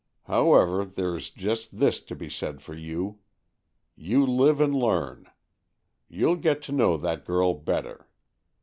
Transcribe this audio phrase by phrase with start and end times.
[0.23, 3.19] However, there is just this to be said for you.
[3.95, 5.29] You live and learn.
[6.09, 8.09] Y'ou'll get to know that girl better.